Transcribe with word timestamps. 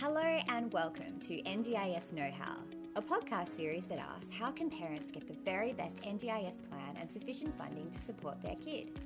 Hello 0.00 0.40
and 0.48 0.72
welcome 0.72 1.20
to 1.20 1.42
NDIS 1.42 2.14
Know 2.14 2.30
How, 2.38 2.56
a 2.96 3.02
podcast 3.02 3.54
series 3.54 3.84
that 3.84 3.98
asks 3.98 4.30
how 4.32 4.50
can 4.50 4.70
parents 4.70 5.10
get 5.10 5.28
the 5.28 5.36
very 5.44 5.74
best 5.74 6.02
NDIS 6.04 6.56
plan 6.70 6.96
and 6.98 7.12
sufficient 7.12 7.54
funding 7.58 7.90
to 7.90 7.98
support 7.98 8.40
their 8.40 8.56
kid. 8.64 8.98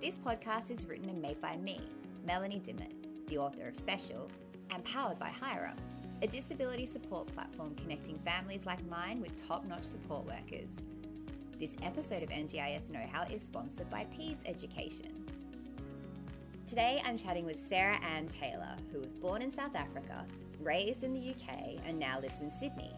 This 0.00 0.16
podcast 0.16 0.70
is 0.70 0.86
written 0.86 1.10
and 1.10 1.20
made 1.20 1.38
by 1.42 1.58
me, 1.58 1.82
Melanie 2.24 2.60
Dimmitt, 2.64 2.94
the 3.28 3.36
author 3.36 3.68
of 3.68 3.76
Special, 3.76 4.30
and 4.70 4.82
powered 4.86 5.18
by 5.18 5.28
HireUp, 5.28 5.76
a 6.22 6.26
disability 6.26 6.86
support 6.86 7.26
platform 7.26 7.74
connecting 7.74 8.18
families 8.20 8.64
like 8.64 8.82
mine 8.88 9.20
with 9.20 9.46
top-notch 9.46 9.84
support 9.84 10.24
workers. 10.24 10.70
This 11.60 11.74
episode 11.82 12.22
of 12.22 12.30
NDIS 12.30 12.90
Know 12.90 13.04
How 13.12 13.24
is 13.24 13.42
sponsored 13.42 13.90
by 13.90 14.06
Peds 14.06 14.46
Education. 14.46 15.21
Today 16.66 17.02
I'm 17.04 17.18
chatting 17.18 17.44
with 17.44 17.56
Sarah 17.56 17.98
Ann 18.02 18.28
Taylor, 18.28 18.76
who 18.92 19.00
was 19.00 19.12
born 19.12 19.42
in 19.42 19.50
South 19.50 19.74
Africa, 19.74 20.24
raised 20.60 21.04
in 21.04 21.12
the 21.12 21.30
UK, 21.30 21.80
and 21.86 21.98
now 21.98 22.20
lives 22.20 22.40
in 22.40 22.50
Sydney. 22.58 22.92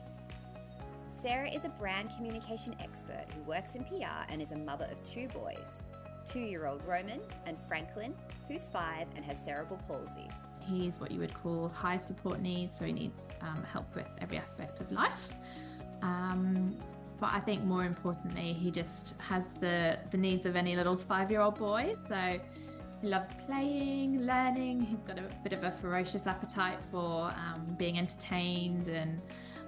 Sarah 1.23 1.51
is 1.51 1.65
a 1.65 1.71
brand 1.71 2.11
communication 2.17 2.77
expert 2.79 3.25
who 3.35 3.43
works 3.43 3.75
in 3.75 3.85
PR 3.85 4.31
and 4.31 4.43
is 4.43 4.53
a 4.53 4.57
mother 4.57 4.89
of 4.91 5.03
two 5.03 5.29
boys 5.29 5.81
two 6.27 6.41
year 6.41 6.67
old 6.67 6.83
Roman 6.87 7.21
and 7.47 7.57
Franklin, 7.69 8.15
who's 8.49 8.67
five 8.67 9.07
and 9.17 9.25
has 9.25 9.39
cerebral 9.45 9.81
palsy. 9.87 10.29
He's 10.61 10.99
what 10.99 11.11
you 11.11 11.21
would 11.21 11.35
call 11.35 11.69
high 11.69 11.99
support 11.99 12.41
needs, 12.41 12.79
so 12.79 12.85
he 12.87 12.93
needs 12.93 13.21
um, 13.43 13.63
help 13.71 13.95
with 13.95 14.07
every 14.21 14.39
aspect 14.39 14.81
of 14.81 14.91
life. 14.91 15.33
Um, 16.03 16.77
but 17.21 17.33
I 17.33 17.41
think 17.41 17.63
more 17.65 17.85
importantly, 17.85 18.53
he 18.53 18.71
just 18.71 19.21
has 19.21 19.49
the, 19.61 19.99
the 20.11 20.17
needs 20.17 20.47
of 20.47 20.57
any 20.57 20.77
little 20.77 20.97
five 20.97 21.31
year 21.31 21.41
old 21.41 21.59
boy. 21.59 21.95
So 22.09 22.41
he 23.05 23.11
loves 23.11 23.35
playing, 23.47 24.23
learning. 24.23 24.81
He's 24.81 25.05
got 25.05 25.19
a 25.19 25.29
bit 25.43 25.53
of 25.53 25.63
a 25.63 25.71
ferocious 25.71 26.27
appetite 26.27 26.83
for 26.91 27.31
um, 27.33 27.77
being 27.77 27.99
entertained 27.99 28.89
and 28.89 29.21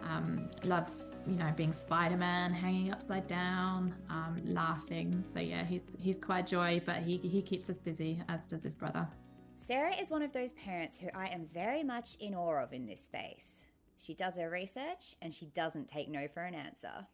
um, 0.05 0.49
loves, 0.65 0.95
you 1.27 1.37
know, 1.37 1.53
being 1.55 1.71
Spider 1.71 2.17
Man, 2.17 2.51
hanging 2.55 2.91
upside 2.91 3.27
down, 3.27 3.95
um, 4.09 4.41
laughing. 4.43 5.23
So 5.35 5.41
yeah, 5.41 5.65
he's 5.65 5.95
he's 6.01 6.19
quite 6.19 6.47
joy, 6.47 6.81
but 6.87 6.97
he 6.97 7.19
he 7.19 7.43
keeps 7.43 7.69
us 7.69 7.79
busy, 7.79 8.23
as 8.29 8.47
does 8.47 8.63
his 8.63 8.75
brother. 8.75 9.07
Sarah 9.55 9.95
is 10.01 10.11
one 10.11 10.23
of 10.23 10.33
those 10.33 10.55
parents 10.55 10.99
who 10.99 11.09
I 11.15 11.27
am 11.27 11.47
very 11.53 11.83
much 11.83 12.17
in 12.19 12.35
awe 12.35 12.63
of 12.63 12.73
in 12.73 12.87
this 12.87 13.03
space. 13.03 13.67
She 13.99 14.15
does 14.15 14.39
her 14.39 14.49
research 14.49 15.15
and 15.21 15.35
she 15.35 15.47
doesn't 15.47 15.89
take 15.89 16.09
no 16.09 16.27
for 16.27 16.43
an 16.43 16.55
answer. 16.55 17.07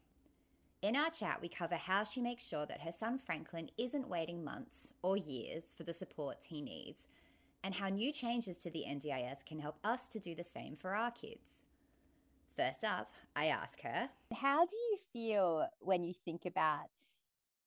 In 0.83 0.97
our 0.97 1.11
chat, 1.11 1.41
we 1.41 1.49
cover 1.49 1.77
how 1.77 2.03
she 2.03 2.21
makes 2.21 2.45
sure 2.45 2.67
that 2.67 2.81
her 2.81 2.91
son 2.91 3.17
Franklin 3.17 3.71
isn't 3.79 4.09
waiting 4.09 4.43
months 4.43 4.93
or 5.01 5.17
years 5.17 5.73
for 5.77 5.85
the 5.85 5.95
supports 5.95 6.47
he 6.47 6.61
needs, 6.61 7.07
and 7.63 7.77
how 7.77 7.89
new 7.89 8.13
changes 8.13 8.59
to 8.59 8.71
the 8.71 8.85
NDIS 8.89 9.45
can 9.47 9.61
help 9.61 9.77
us 9.85 10.09
to 10.09 10.19
do 10.19 10.35
the 10.35 10.43
same 10.43 10.75
for 10.75 10.97
our 10.97 11.13
kids. 11.13 11.63
First 12.57 12.83
up, 12.83 13.13
I 13.37 13.47
ask 13.47 13.81
her, 13.83 14.11
How 14.35 14.67
do 14.67 14.77
you 14.77 14.99
feel 15.13 15.69
when 15.79 16.03
you 16.03 16.15
think 16.25 16.45
about 16.45 16.87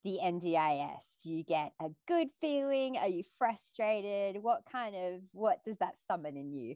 the 0.04 0.20
NDIS? 0.22 1.24
Do 1.24 1.30
you 1.30 1.42
get 1.42 1.72
a 1.80 1.92
good 2.10 2.28
feeling? 2.42 2.98
Are 2.98 3.08
you 3.08 3.24
frustrated? 3.38 4.44
What 4.44 4.66
kind 4.70 4.94
of 4.94 5.22
what 5.32 5.64
does 5.64 5.78
that 5.78 5.96
summon 6.06 6.36
in 6.36 6.52
you? 6.52 6.76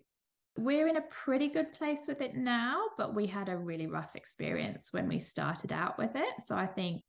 We're 0.58 0.88
in 0.88 0.98
a 0.98 1.02
pretty 1.10 1.48
good 1.48 1.72
place 1.74 2.06
with 2.08 2.22
it 2.22 2.36
now, 2.36 2.82
but 2.98 3.16
we 3.16 3.26
had 3.26 3.50
a 3.50 3.58
really 3.58 3.88
rough 3.88 4.16
experience 4.16 4.92
when 4.92 5.08
we 5.08 5.20
started 5.20 5.72
out 5.72 5.98
with 5.98 6.16
it. 6.16 6.34
So 6.46 6.56
I 6.56 6.66
think 6.66 7.02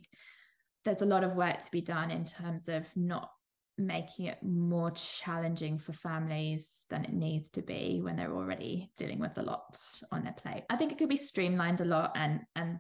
there's 0.85 1.03
a 1.03 1.07
lot 1.07 1.25
of 1.25 1.35
work 1.35 1.59
to 1.59 1.71
be 1.71 1.81
done 1.81 2.11
in 2.11 2.25
terms 2.25 2.69
of 2.69 2.89
not 2.97 3.31
making 3.77 4.27
it 4.27 4.39
more 4.43 4.91
challenging 4.91 5.79
for 5.79 5.93
families 5.93 6.83
than 6.91 7.05
it 7.05 7.13
needs 7.13 7.51
to 7.51 7.63
be 7.63 8.01
when 8.03 8.17
they're 8.17 8.35
already 8.35 8.91
dealing 8.97 9.19
with 9.19 9.37
a 9.39 9.43
lot 9.43 9.79
on 10.13 10.23
their 10.23 10.35
plate. 10.35 10.65
I 10.69 10.77
think 10.77 10.93
it 10.93 10.99
could 10.99 11.09
be 11.09 11.17
streamlined 11.17 11.81
a 11.81 11.85
lot 11.85 12.13
and 12.15 12.41
and 12.55 12.79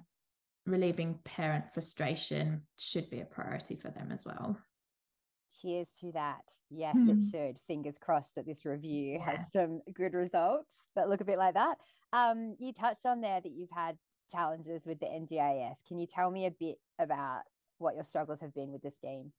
relieving 0.66 1.19
parent 1.25 1.71
frustration 1.71 2.62
should 2.77 3.09
be 3.10 3.21
a 3.21 3.25
priority 3.25 3.77
for 3.77 3.91
them 3.91 4.12
as 4.12 4.25
well. 4.25 4.59
Cheers 5.61 5.88
to 6.00 6.12
that. 6.12 6.43
Yes, 6.71 6.97
mm. 6.97 7.11
it 7.11 7.31
should. 7.31 7.56
Fingers 7.66 7.97
crossed 8.00 8.34
that 8.37 8.47
this 8.47 8.65
review 8.65 9.15
yeah. 9.15 9.25
has 9.25 9.41
some 9.53 9.81
good 9.94 10.15
results 10.15 10.75
that 10.94 11.09
look 11.09 11.21
a 11.21 11.25
bit 11.25 11.38
like 11.38 11.55
that. 11.55 11.77
Um, 12.12 12.56
you 12.59 12.72
touched 12.72 13.06
on 13.06 13.21
there 13.21 13.41
that 13.41 13.53
you've 13.53 13.71
had 13.71 13.97
challenges 14.31 14.84
with 14.87 15.00
the 15.00 15.06
NDIS. 15.06 15.77
Can 15.87 15.99
you 15.99 16.06
tell 16.06 16.31
me 16.31 16.47
a 16.47 16.50
bit 16.50 16.77
about 16.99 17.43
what 17.78 17.94
your 17.94 18.05
struggles 18.05 18.41
have 18.41 18.55
been 18.55 18.71
with 18.71 18.83
this 18.83 18.97
scheme? 18.97 19.33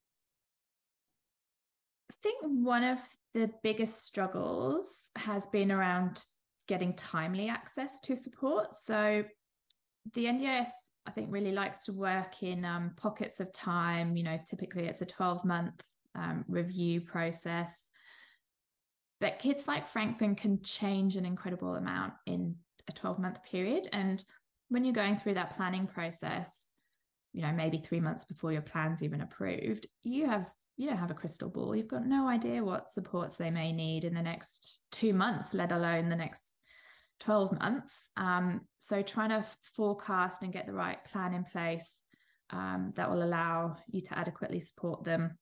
I 2.12 2.14
think 2.22 2.42
one 2.42 2.84
of 2.84 3.00
the 3.34 3.50
biggest 3.64 4.06
struggles 4.06 5.10
has 5.16 5.46
been 5.48 5.72
around 5.72 6.26
getting 6.68 6.94
timely 6.96 7.48
access 7.48 8.02
to 8.02 8.16
support. 8.16 8.74
So 8.74 9.24
the 10.14 10.26
NDIS, 10.26 10.70
I 11.06 11.12
think, 11.12 11.28
really 11.32 11.52
likes 11.52 11.84
to 11.86 11.94
work 11.94 12.44
in 12.44 12.66
um, 12.66 12.92
pockets 12.98 13.40
of 13.40 13.52
time. 13.54 14.18
You 14.18 14.24
know, 14.24 14.40
typically 14.46 14.88
it's 14.88 15.02
a 15.02 15.06
12 15.06 15.46
month 15.46 15.82
um, 16.16 16.46
review 16.48 17.02
process. 17.02 17.84
But 19.20 19.40
kids 19.40 19.68
like 19.68 19.88
Franklin 19.88 20.36
can 20.36 20.62
change 20.64 21.16
an 21.16 21.26
incredible 21.26 21.76
amount 21.76 22.14
in 22.26 22.56
a 22.88 22.92
12 22.92 23.20
month 23.20 23.44
period. 23.44 23.88
And 23.94 24.24
when 24.70 24.84
you're 24.84 24.94
going 24.94 25.18
through 25.18 25.36
that 25.36 25.56
planning 25.56 25.88
process, 25.88 26.68
you 27.34 27.42
know, 27.42 27.52
maybe 27.52 27.78
three 27.78 28.00
months 28.00 28.24
before 28.24 28.52
your 28.52 28.62
plan's 28.62 29.04
even 29.04 29.22
approved, 29.22 29.88
you 30.04 30.28
have 30.28 30.52
you 30.78 30.88
don't 30.88 30.98
have 30.98 31.12
a 31.12 31.16
crystal 31.16 31.50
ball. 31.50 31.76
You've 31.76 31.88
got 31.88 32.08
no 32.08 32.28
idea 32.28 32.64
what 32.64 32.90
supports 32.90 33.36
they 33.36 33.52
may 33.52 33.72
need 33.72 34.04
in 34.04 34.16
the 34.16 34.22
next 34.22 34.80
two 34.92 35.14
months, 35.14 35.54
let 35.54 35.72
alone 35.72 36.10
the 36.10 36.16
next 36.16 36.54
12 37.20 37.60
months. 37.60 38.10
Um, 38.18 38.62
so 38.80 39.04
trying 39.04 39.30
to 39.30 39.46
forecast 39.76 40.42
and 40.42 40.52
get 40.52 40.66
the 40.66 40.74
right 40.74 41.04
plan 41.06 41.36
in 41.36 41.44
place 41.44 41.94
um, 42.50 42.94
that 42.96 43.12
will 43.12 43.22
allow 43.22 43.78
you 43.92 44.02
to 44.02 44.18
adequately 44.18 44.60
support 44.60 45.04
them 45.04 45.38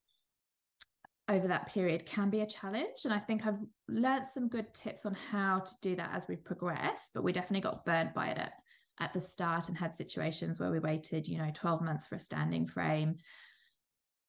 over 1.30 1.48
that 1.48 1.68
period 1.68 2.06
can 2.06 2.30
be 2.30 2.42
a 2.42 2.48
challenge. 2.48 3.06
And 3.06 3.14
I 3.14 3.20
think 3.20 3.46
I've 3.46 3.64
learned 3.88 4.28
some 4.28 4.50
good 4.50 4.74
tips 4.74 5.06
on 5.06 5.16
how 5.32 5.60
to 5.60 5.74
do 5.82 5.96
that 5.96 6.10
as 6.14 6.28
we 6.28 6.36
progress, 6.36 7.12
but 7.14 7.24
we 7.24 7.32
definitely 7.32 7.62
got 7.62 7.86
burnt 7.86 8.14
by 8.14 8.30
it 8.30 8.38
at, 8.38 8.54
at 9.00 9.14
the 9.14 9.20
start 9.20 9.70
and 9.70 9.78
had 9.78 9.94
situations 9.94 10.60
where 10.60 10.72
we 10.72 10.80
waited, 10.80 11.28
you 11.28 11.38
know, 11.38 11.52
12 11.54 11.82
months 11.82 12.08
for 12.08 12.16
a 12.16 12.20
standing 12.20 12.66
frame. 12.66 13.18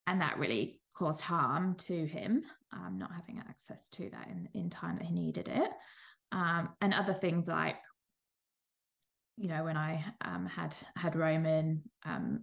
And 0.06 0.20
that 0.20 0.38
really 0.38 0.80
caused 0.94 1.22
harm 1.22 1.74
to 1.76 2.06
him, 2.06 2.42
um, 2.72 2.98
not 2.98 3.12
having 3.12 3.38
access 3.38 3.88
to 3.90 4.10
that 4.10 4.28
in, 4.28 4.48
in 4.54 4.68
time 4.68 4.96
that 4.96 5.06
he 5.06 5.14
needed 5.14 5.48
it. 5.48 5.70
Um, 6.32 6.68
and 6.80 6.92
other 6.92 7.14
things 7.14 7.48
like, 7.48 7.76
you 9.36 9.48
know, 9.48 9.64
when 9.64 9.76
I 9.76 10.04
um, 10.20 10.44
had 10.44 10.76
had 10.96 11.16
Roman, 11.16 11.82
um, 12.04 12.42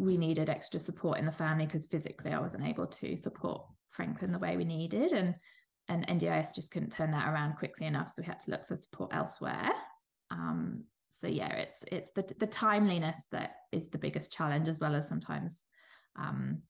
we 0.00 0.16
needed 0.16 0.48
extra 0.48 0.80
support 0.80 1.18
in 1.18 1.26
the 1.26 1.32
family 1.32 1.66
because 1.66 1.84
physically 1.84 2.32
I 2.32 2.40
wasn't 2.40 2.66
able 2.66 2.86
to 2.86 3.16
support 3.16 3.66
Franklin 3.90 4.32
the 4.32 4.38
way 4.38 4.56
we 4.56 4.64
needed. 4.64 5.12
And 5.12 5.34
and 5.88 6.06
NDIS 6.06 6.54
just 6.54 6.70
couldn't 6.70 6.92
turn 6.92 7.10
that 7.10 7.28
around 7.28 7.56
quickly 7.56 7.86
enough. 7.86 8.12
So 8.12 8.22
we 8.22 8.26
had 8.26 8.38
to 8.40 8.50
look 8.52 8.64
for 8.64 8.76
support 8.76 9.12
elsewhere. 9.12 9.72
Um, 10.30 10.84
so 11.10 11.26
yeah, 11.26 11.52
it's 11.52 11.80
it's 11.92 12.12
the 12.12 12.24
the 12.38 12.46
timeliness 12.46 13.26
that 13.32 13.56
is 13.72 13.88
the 13.88 13.98
biggest 13.98 14.32
challenge, 14.32 14.68
as 14.68 14.80
well 14.80 14.94
as 14.94 15.06
sometimes 15.06 15.58
um, 16.18 16.62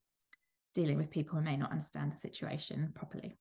dealing 0.75 0.97
with 0.97 1.11
people 1.11 1.39
who 1.39 1.45
may 1.45 1.57
not 1.57 1.71
understand 1.71 2.11
the 2.11 2.17
situation 2.17 2.93
properly. 2.97 3.39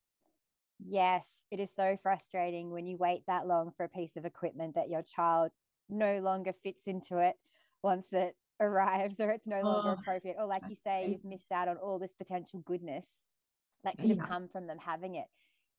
Yes, 0.85 1.27
it 1.49 1.59
is 1.59 1.71
so 1.75 1.97
frustrating 2.03 2.69
when 2.69 2.85
you 2.85 2.97
wait 2.97 3.23
that 3.27 3.47
long 3.47 3.71
for 3.75 3.85
a 3.85 3.89
piece 3.89 4.15
of 4.17 4.25
equipment 4.25 4.75
that 4.75 4.89
your 4.89 5.01
child 5.01 5.51
no 5.89 6.19
longer 6.19 6.53
fits 6.63 6.83
into 6.85 7.17
it 7.17 7.35
once 7.81 8.07
it 8.11 8.35
arrives 8.59 9.19
or 9.19 9.29
it's 9.31 9.47
no 9.47 9.61
longer 9.61 9.89
oh, 9.89 9.93
appropriate. 9.93 10.37
Or 10.39 10.45
like 10.45 10.63
you 10.69 10.75
say 10.75 11.07
you've 11.09 11.25
missed 11.25 11.51
out 11.51 11.67
on 11.67 11.77
all 11.77 11.99
this 11.99 12.13
potential 12.13 12.59
goodness 12.65 13.07
that 13.83 13.97
could 13.97 14.09
have 14.09 14.17
yeah. 14.17 14.25
come 14.25 14.47
from 14.47 14.67
them 14.67 14.77
having 14.77 15.15
it 15.15 15.27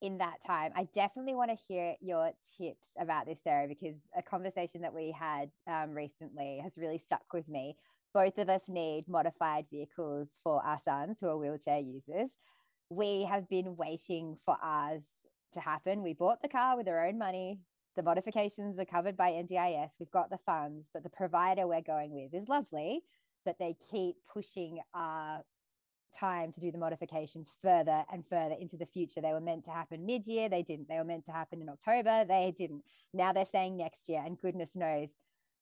in 0.00 0.18
that 0.18 0.42
time. 0.46 0.72
I 0.74 0.84
definitely 0.94 1.34
want 1.34 1.50
to 1.50 1.56
hear 1.68 1.94
your 2.00 2.32
tips 2.56 2.88
about 2.98 3.26
this 3.26 3.40
sarah 3.42 3.68
because 3.68 3.98
a 4.16 4.22
conversation 4.22 4.80
that 4.82 4.94
we 4.94 5.14
had 5.18 5.50
um, 5.66 5.90
recently 5.90 6.60
has 6.62 6.72
really 6.76 6.98
stuck 6.98 7.32
with 7.32 7.48
me. 7.48 7.76
Both 8.14 8.38
of 8.38 8.48
us 8.48 8.62
need 8.66 9.04
modified 9.06 9.66
vehicles 9.70 10.38
for 10.42 10.64
our 10.64 10.80
sons 10.82 11.18
who 11.20 11.28
are 11.28 11.36
wheelchair 11.36 11.78
users. 11.78 12.38
We 12.88 13.24
have 13.24 13.48
been 13.48 13.76
waiting 13.76 14.38
for 14.44 14.56
ours 14.62 15.04
to 15.52 15.60
happen. 15.60 16.02
We 16.02 16.14
bought 16.14 16.42
the 16.42 16.48
car 16.48 16.76
with 16.76 16.88
our 16.88 17.06
own 17.06 17.18
money 17.18 17.60
the 17.96 18.02
modifications 18.02 18.78
are 18.78 18.84
covered 18.84 19.16
by 19.16 19.30
NDIS. 19.32 19.90
We've 19.98 20.10
got 20.10 20.30
the 20.30 20.38
funds, 20.46 20.88
but 20.92 21.02
the 21.02 21.10
provider 21.10 21.66
we're 21.66 21.80
going 21.80 22.12
with 22.12 22.34
is 22.34 22.48
lovely, 22.48 23.02
but 23.44 23.58
they 23.58 23.76
keep 23.90 24.16
pushing 24.32 24.80
our 24.94 25.42
time 26.18 26.52
to 26.52 26.60
do 26.60 26.72
the 26.72 26.78
modifications 26.78 27.54
further 27.62 28.04
and 28.12 28.26
further 28.26 28.56
into 28.60 28.76
the 28.76 28.86
future. 28.86 29.20
They 29.20 29.32
were 29.32 29.40
meant 29.40 29.64
to 29.66 29.70
happen 29.70 30.06
mid 30.06 30.26
year, 30.26 30.48
they 30.48 30.62
didn't. 30.62 30.88
They 30.88 30.98
were 30.98 31.04
meant 31.04 31.24
to 31.26 31.32
happen 31.32 31.60
in 31.60 31.68
October, 31.68 32.24
they 32.24 32.54
didn't. 32.56 32.84
Now 33.12 33.32
they're 33.32 33.44
saying 33.44 33.76
next 33.76 34.08
year, 34.08 34.22
and 34.24 34.40
goodness 34.40 34.70
knows 34.74 35.10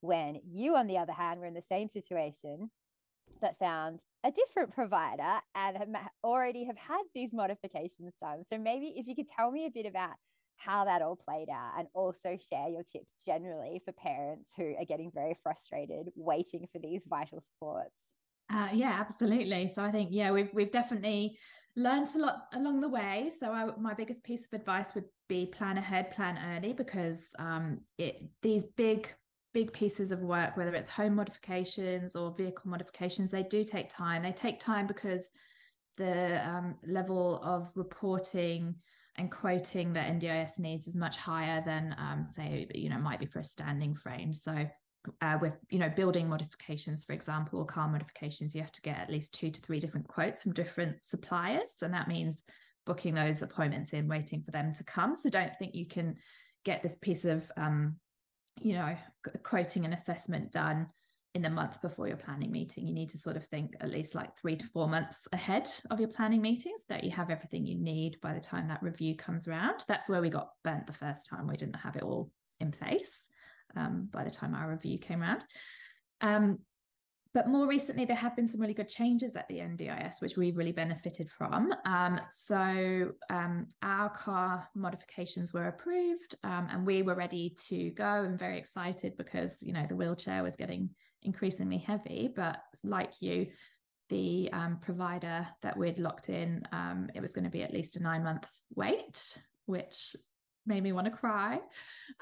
when. 0.00 0.40
You, 0.46 0.76
on 0.76 0.86
the 0.86 0.98
other 0.98 1.12
hand, 1.12 1.40
were 1.40 1.46
in 1.46 1.54
the 1.54 1.62
same 1.62 1.88
situation 1.88 2.70
but 3.40 3.58
found 3.58 4.00
a 4.24 4.32
different 4.32 4.74
provider 4.74 5.40
and 5.54 5.96
already 6.24 6.64
have 6.64 6.76
had 6.76 7.02
these 7.14 7.32
modifications 7.32 8.14
done. 8.20 8.44
So 8.44 8.58
maybe 8.58 8.94
if 8.96 9.06
you 9.06 9.14
could 9.14 9.28
tell 9.28 9.50
me 9.50 9.66
a 9.66 9.70
bit 9.70 9.86
about 9.86 10.14
how 10.58 10.84
that 10.84 11.02
all 11.02 11.16
played 11.16 11.48
out 11.48 11.72
and 11.78 11.88
also 11.94 12.36
share 12.50 12.68
your 12.68 12.82
tips 12.82 13.16
generally 13.24 13.80
for 13.84 13.92
parents 13.92 14.50
who 14.56 14.74
are 14.78 14.84
getting 14.84 15.10
very 15.14 15.36
frustrated 15.42 16.08
waiting 16.16 16.66
for 16.72 16.78
these 16.78 17.02
vital 17.08 17.40
supports. 17.40 18.12
Uh, 18.50 18.68
yeah, 18.72 18.96
absolutely. 18.98 19.70
So 19.72 19.84
I 19.84 19.90
think 19.90 20.08
yeah, 20.12 20.30
we've 20.30 20.50
we've 20.52 20.72
definitely 20.72 21.38
learned 21.76 22.08
a 22.14 22.18
lot 22.18 22.46
along 22.54 22.80
the 22.80 22.88
way. 22.88 23.30
So 23.36 23.52
I, 23.52 23.70
my 23.78 23.94
biggest 23.94 24.24
piece 24.24 24.46
of 24.46 24.58
advice 24.58 24.94
would 24.94 25.04
be 25.28 25.46
plan 25.46 25.78
ahead, 25.78 26.10
plan 26.10 26.38
early, 26.56 26.72
because 26.72 27.28
um, 27.38 27.80
it 27.98 28.22
these 28.42 28.64
big 28.76 29.08
big 29.54 29.72
pieces 29.72 30.12
of 30.12 30.20
work, 30.20 30.56
whether 30.56 30.74
it's 30.74 30.88
home 30.88 31.14
modifications 31.14 32.16
or 32.16 32.34
vehicle 32.36 32.70
modifications, 32.70 33.30
they 33.30 33.42
do 33.42 33.64
take 33.64 33.88
time. 33.88 34.22
They 34.22 34.32
take 34.32 34.60
time 34.60 34.86
because 34.86 35.30
the 35.96 36.46
um, 36.48 36.76
level 36.86 37.42
of 37.42 37.70
reporting 37.74 38.74
and 39.18 39.30
quoting 39.30 39.92
that 39.92 40.08
NDIS 40.08 40.58
needs 40.58 40.86
is 40.86 40.96
much 40.96 41.16
higher 41.16 41.62
than, 41.64 41.94
um, 41.98 42.26
say, 42.26 42.66
you 42.74 42.88
know, 42.88 42.98
might 42.98 43.18
be 43.18 43.26
for 43.26 43.40
a 43.40 43.44
standing 43.44 43.94
frame. 43.94 44.32
So 44.32 44.66
uh, 45.20 45.38
with 45.40 45.54
you 45.70 45.78
know 45.78 45.88
building 45.88 46.28
modifications 46.28 47.04
for 47.04 47.12
example 47.12 47.58
or 47.58 47.64
car 47.64 47.88
modifications 47.88 48.54
you 48.54 48.60
have 48.60 48.72
to 48.72 48.82
get 48.82 48.98
at 48.98 49.10
least 49.10 49.34
two 49.34 49.50
to 49.50 49.60
three 49.60 49.80
different 49.80 50.06
quotes 50.06 50.42
from 50.42 50.52
different 50.52 51.04
suppliers 51.04 51.76
and 51.82 51.94
that 51.94 52.08
means 52.08 52.42
booking 52.84 53.14
those 53.14 53.42
appointments 53.42 53.92
in 53.92 54.08
waiting 54.08 54.42
for 54.42 54.50
them 54.50 54.72
to 54.72 54.84
come 54.84 55.16
so 55.16 55.30
don't 55.30 55.56
think 55.58 55.74
you 55.74 55.86
can 55.86 56.16
get 56.64 56.82
this 56.82 56.96
piece 56.96 57.24
of 57.24 57.50
um, 57.56 57.96
you 58.60 58.74
know 58.74 58.96
quoting 59.42 59.84
and 59.84 59.94
assessment 59.94 60.50
done 60.52 60.86
in 61.34 61.42
the 61.42 61.50
month 61.50 61.80
before 61.82 62.08
your 62.08 62.16
planning 62.16 62.50
meeting 62.50 62.86
you 62.86 62.94
need 62.94 63.10
to 63.10 63.18
sort 63.18 63.36
of 63.36 63.44
think 63.44 63.74
at 63.80 63.90
least 63.90 64.14
like 64.14 64.36
three 64.36 64.56
to 64.56 64.66
four 64.66 64.88
months 64.88 65.28
ahead 65.32 65.68
of 65.90 66.00
your 66.00 66.08
planning 66.08 66.40
meetings 66.40 66.84
that 66.88 67.04
you 67.04 67.10
have 67.10 67.30
everything 67.30 67.66
you 67.66 67.76
need 67.76 68.18
by 68.22 68.32
the 68.32 68.40
time 68.40 68.66
that 68.66 68.82
review 68.82 69.14
comes 69.14 69.46
around 69.46 69.84
that's 69.86 70.08
where 70.08 70.22
we 70.22 70.30
got 70.30 70.50
burnt 70.64 70.86
the 70.86 70.92
first 70.92 71.26
time 71.26 71.46
we 71.46 71.56
didn't 71.56 71.76
have 71.76 71.96
it 71.96 72.02
all 72.02 72.30
in 72.60 72.72
place 72.72 73.28
um, 73.76 74.08
by 74.12 74.24
the 74.24 74.30
time 74.30 74.54
our 74.54 74.70
review 74.70 74.98
came 74.98 75.22
around. 75.22 75.44
Um, 76.20 76.58
but 77.34 77.46
more 77.46 77.68
recently, 77.68 78.04
there 78.06 78.16
have 78.16 78.34
been 78.34 78.48
some 78.48 78.60
really 78.60 78.74
good 78.74 78.88
changes 78.88 79.36
at 79.36 79.46
the 79.48 79.58
NDIS, 79.58 80.14
which 80.20 80.36
we've 80.36 80.56
really 80.56 80.72
benefited 80.72 81.30
from. 81.30 81.72
Um, 81.84 82.20
so 82.30 83.12
um, 83.28 83.66
our 83.82 84.08
car 84.08 84.66
modifications 84.74 85.52
were 85.52 85.68
approved, 85.68 86.36
um, 86.42 86.68
and 86.70 86.86
we 86.86 87.02
were 87.02 87.14
ready 87.14 87.54
to 87.68 87.90
go 87.90 88.24
and 88.24 88.38
very 88.38 88.58
excited 88.58 89.16
because 89.16 89.58
you 89.60 89.74
know 89.74 89.84
the 89.86 89.94
wheelchair 89.94 90.42
was 90.42 90.56
getting 90.56 90.88
increasingly 91.22 91.78
heavy. 91.78 92.30
But 92.34 92.60
like 92.84 93.20
you, 93.20 93.48
the 94.08 94.50
um, 94.52 94.78
provider 94.80 95.46
that 95.62 95.76
we'd 95.76 95.98
locked 95.98 96.28
in, 96.28 96.62
um, 96.72 97.10
it 97.14 97.20
was 97.20 97.34
going 97.34 97.44
to 97.44 97.50
be 97.50 97.62
at 97.62 97.72
least 97.72 97.96
a 97.96 98.02
nine 98.02 98.24
month 98.24 98.46
wait, 98.74 99.38
which 99.66 100.16
made 100.66 100.82
me 100.82 100.92
want 100.92 101.06
to 101.06 101.10
cry. 101.10 101.60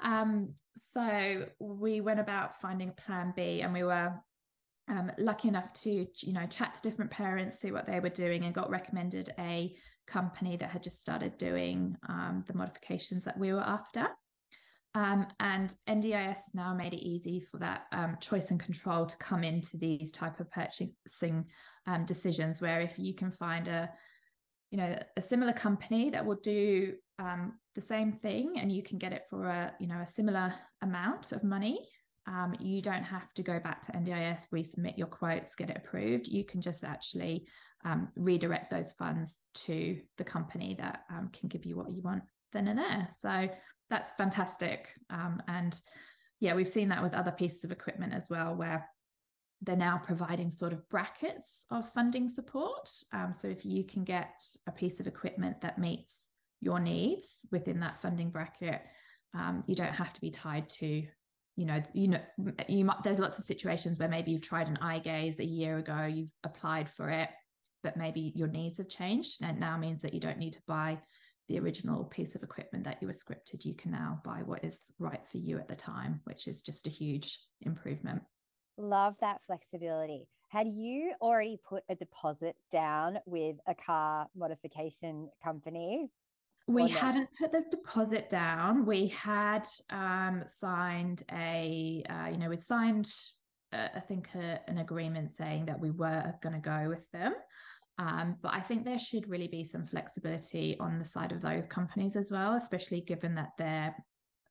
Um, 0.02 0.54
so 0.74 1.46
we 1.58 2.00
went 2.00 2.20
about 2.20 2.60
finding 2.60 2.88
a 2.88 2.92
plan 2.92 3.32
B, 3.36 3.62
and 3.62 3.72
we 3.72 3.84
were 3.84 4.14
um, 4.88 5.10
lucky 5.18 5.48
enough 5.48 5.72
to, 5.82 6.06
you 6.20 6.32
know, 6.32 6.46
chat 6.46 6.74
to 6.74 6.82
different 6.82 7.10
parents, 7.10 7.58
see 7.60 7.72
what 7.72 7.86
they 7.86 8.00
were 8.00 8.08
doing, 8.08 8.44
and 8.44 8.54
got 8.54 8.70
recommended 8.70 9.30
a 9.38 9.74
company 10.06 10.56
that 10.56 10.70
had 10.70 10.82
just 10.82 11.02
started 11.02 11.36
doing 11.38 11.96
um, 12.08 12.44
the 12.46 12.54
modifications 12.54 13.24
that 13.24 13.38
we 13.38 13.52
were 13.52 13.60
after. 13.60 14.08
Um, 14.96 15.26
and 15.40 15.74
NDIS 15.90 16.36
has 16.36 16.54
now 16.54 16.72
made 16.72 16.94
it 16.94 17.06
easy 17.06 17.38
for 17.38 17.58
that 17.58 17.82
um, 17.92 18.16
choice 18.18 18.50
and 18.50 18.58
control 18.58 19.04
to 19.04 19.16
come 19.18 19.44
into 19.44 19.76
these 19.76 20.10
type 20.10 20.40
of 20.40 20.50
purchasing 20.50 21.44
um, 21.86 22.06
decisions. 22.06 22.62
Where 22.62 22.80
if 22.80 22.98
you 22.98 23.12
can 23.12 23.30
find 23.30 23.68
a 23.68 23.90
you 24.70 24.78
know 24.78 24.98
a 25.18 25.20
similar 25.20 25.52
company 25.52 26.08
that 26.08 26.24
will 26.24 26.40
do 26.42 26.94
um, 27.18 27.58
the 27.74 27.80
same 27.80 28.10
thing 28.10 28.54
and 28.56 28.72
you 28.72 28.82
can 28.82 28.96
get 28.96 29.12
it 29.12 29.24
for 29.28 29.44
a 29.44 29.74
you 29.78 29.86
know 29.86 30.00
a 30.00 30.06
similar 30.06 30.54
amount 30.80 31.32
of 31.32 31.44
money 31.44 31.78
um, 32.26 32.54
you 32.58 32.80
don't 32.80 33.04
have 33.04 33.32
to 33.34 33.42
go 33.42 33.60
back 33.60 33.80
to 33.82 33.92
ndis 33.92 34.48
resubmit 34.52 34.98
your 34.98 35.06
quotes 35.06 35.54
get 35.54 35.70
it 35.70 35.76
approved 35.76 36.26
you 36.26 36.44
can 36.44 36.60
just 36.60 36.82
actually 36.82 37.46
um, 37.84 38.08
redirect 38.16 38.70
those 38.70 38.92
funds 38.94 39.38
to 39.54 40.00
the 40.18 40.24
company 40.24 40.74
that 40.78 41.04
can 41.32 41.48
give 41.48 41.64
you 41.64 41.76
what 41.76 41.90
you 41.90 42.02
want 42.02 42.24
then 42.52 42.66
and 42.66 42.78
there 42.78 43.08
so 43.16 43.48
that's 43.90 44.12
fantastic 44.12 44.88
um, 45.10 45.42
and 45.48 45.80
yeah 46.40 46.54
we've 46.54 46.68
seen 46.68 46.88
that 46.88 47.02
with 47.02 47.14
other 47.14 47.32
pieces 47.32 47.64
of 47.64 47.72
equipment 47.72 48.12
as 48.12 48.26
well 48.28 48.54
where 48.54 48.88
they're 49.62 49.76
now 49.76 50.00
providing 50.04 50.50
sort 50.50 50.72
of 50.72 50.88
brackets 50.90 51.66
of 51.70 51.90
funding 51.92 52.28
support. 52.28 52.90
Um, 53.12 53.32
so 53.32 53.48
if 53.48 53.64
you 53.64 53.84
can 53.84 54.04
get 54.04 54.42
a 54.66 54.72
piece 54.72 55.00
of 55.00 55.06
equipment 55.06 55.60
that 55.62 55.78
meets 55.78 56.22
your 56.60 56.78
needs 56.78 57.46
within 57.50 57.80
that 57.80 58.00
funding 58.00 58.30
bracket, 58.30 58.82
um, 59.34 59.64
you 59.66 59.74
don't 59.74 59.94
have 59.94 60.12
to 60.12 60.20
be 60.20 60.30
tied 60.30 60.68
to, 60.68 61.04
you 61.56 61.64
know, 61.64 61.82
you 61.94 62.08
know, 62.08 62.20
you 62.68 62.84
might. 62.84 63.02
There's 63.02 63.18
lots 63.18 63.38
of 63.38 63.44
situations 63.44 63.98
where 63.98 64.08
maybe 64.08 64.30
you've 64.30 64.42
tried 64.42 64.68
an 64.68 64.78
eye 64.80 64.98
gaze 64.98 65.38
a 65.38 65.44
year 65.44 65.78
ago, 65.78 66.04
you've 66.04 66.34
applied 66.44 66.88
for 66.88 67.08
it, 67.08 67.30
but 67.82 67.96
maybe 67.96 68.32
your 68.34 68.48
needs 68.48 68.78
have 68.78 68.88
changed, 68.88 69.42
and 69.42 69.58
now 69.58 69.76
means 69.76 70.02
that 70.02 70.14
you 70.14 70.20
don't 70.20 70.38
need 70.38 70.52
to 70.54 70.62
buy 70.66 70.98
the 71.48 71.58
original 71.58 72.04
piece 72.04 72.34
of 72.34 72.42
equipment 72.42 72.84
that 72.84 72.98
you 73.00 73.06
were 73.06 73.14
scripted. 73.14 73.64
You 73.64 73.74
can 73.74 73.90
now 73.92 74.20
buy 74.24 74.42
what 74.44 74.64
is 74.64 74.92
right 74.98 75.26
for 75.28 75.38
you 75.38 75.58
at 75.58 75.68
the 75.68 75.76
time, 75.76 76.20
which 76.24 76.48
is 76.48 76.62
just 76.62 76.86
a 76.86 76.90
huge 76.90 77.38
improvement. 77.62 78.22
Love 78.78 79.14
that 79.20 79.40
flexibility. 79.46 80.26
Had 80.48 80.68
you 80.68 81.12
already 81.20 81.58
put 81.68 81.82
a 81.88 81.94
deposit 81.94 82.56
down 82.70 83.18
with 83.26 83.56
a 83.66 83.74
car 83.74 84.28
modification 84.36 85.28
company? 85.42 86.08
We 86.68 86.88
hadn't 86.88 87.28
put 87.38 87.52
the 87.52 87.64
deposit 87.70 88.28
down. 88.28 88.86
We 88.86 89.08
had 89.08 89.66
um, 89.90 90.42
signed 90.46 91.22
a, 91.32 92.02
uh, 92.10 92.28
you 92.30 92.38
know, 92.38 92.48
we'd 92.48 92.62
signed, 92.62 93.12
uh, 93.72 93.88
I 93.94 94.00
think, 94.00 94.28
a, 94.34 94.60
an 94.68 94.78
agreement 94.78 95.36
saying 95.36 95.66
that 95.66 95.78
we 95.78 95.92
were 95.92 96.34
going 96.42 96.54
to 96.54 96.60
go 96.60 96.88
with 96.88 97.08
them. 97.12 97.34
Um, 97.98 98.36
but 98.42 98.52
I 98.52 98.60
think 98.60 98.84
there 98.84 98.98
should 98.98 99.28
really 99.28 99.48
be 99.48 99.64
some 99.64 99.86
flexibility 99.86 100.76
on 100.80 100.98
the 100.98 101.04
side 101.04 101.32
of 101.32 101.40
those 101.40 101.66
companies 101.66 102.14
as 102.14 102.30
well, 102.30 102.54
especially 102.54 103.00
given 103.00 103.34
that 103.36 103.52
they're 103.56 103.94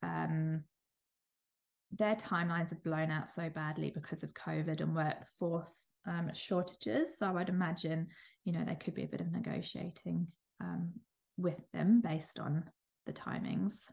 um, 0.01 0.63
their 1.92 2.15
timelines 2.15 2.71
have 2.71 2.83
blown 2.83 3.12
out 3.12 3.30
so 3.30 3.50
badly 3.50 3.92
because 3.92 4.24
of 4.24 4.33
COVID 4.33 4.81
and 4.81 4.95
workforce 4.95 5.88
um, 6.06 6.30
shortages. 6.33 7.18
So 7.18 7.38
I'd 7.38 7.50
imagine, 7.50 8.07
you 8.44 8.51
know, 8.51 8.63
there 8.65 8.75
could 8.75 8.95
be 8.95 9.03
a 9.03 9.07
bit 9.07 9.21
of 9.21 9.31
negotiating 9.31 10.27
um, 10.62 10.92
with 11.38 11.63
them 11.71 12.01
based 12.01 12.39
on 12.39 12.63
the 13.06 13.13
timings. 13.13 13.92